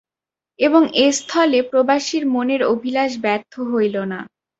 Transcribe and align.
এবং 0.59 0.81
এস্থলে 1.01 1.59
প্রবাসীর 1.71 2.23
মনের 2.27 2.61
অভিলাষ 2.73 3.11
ব্যর্থ 3.23 3.53
হইল 3.71 3.95
না। 4.03 4.19